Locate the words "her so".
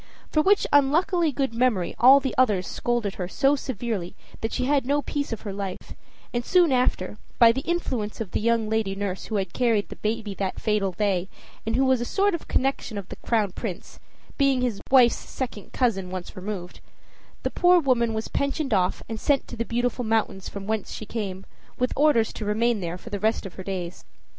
3.21-3.55